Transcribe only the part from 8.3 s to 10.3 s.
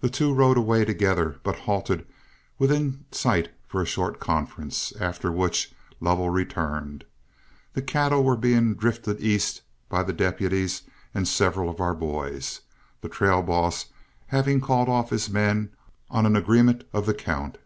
being drifted east by the